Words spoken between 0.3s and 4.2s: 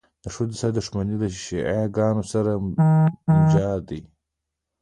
ښځو سره دښمني، له شیعه ګانو سره مجادله.